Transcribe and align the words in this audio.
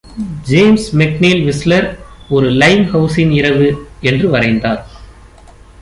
James 0.47 0.95
McNeill 0.95 1.43
Whistler 1.45 1.87
ஒரு 2.29 2.47
"லைம்ஹவுஸின் 2.51 3.31
இரவு" 3.31 3.69
என்று 4.01 4.29
வரைந்தார். 4.29 4.81